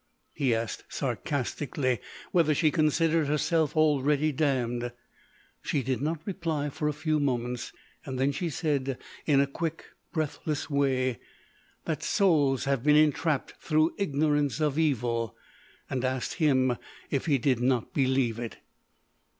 He 0.33 0.55
asked, 0.55 0.85
sarcastically, 0.89 1.99
whether 2.31 2.55
she 2.55 2.71
considered 2.71 3.27
herself 3.27 3.77
already 3.77 4.31
damned. 4.31 4.91
She 5.61 5.83
did 5.83 6.01
not 6.01 6.25
reply 6.25 6.69
for 6.71 6.87
a 6.87 6.91
few 6.91 7.19
moments, 7.19 7.71
then 8.07 8.31
she 8.31 8.49
said, 8.49 8.97
in 9.27 9.39
a 9.39 9.45
quick, 9.45 9.85
breathless 10.11 10.71
way, 10.71 11.19
that 11.85 12.01
souls 12.01 12.63
have 12.63 12.81
been 12.81 12.95
entrapped 12.95 13.51
through 13.61 13.93
ignorance 13.99 14.59
of 14.59 14.79
evil. 14.79 15.37
And 15.87 16.03
asked 16.03 16.33
him 16.39 16.77
if 17.11 17.27
he 17.27 17.37
did 17.37 17.59
not 17.59 17.93
believe 17.93 18.39
it. 18.39 18.57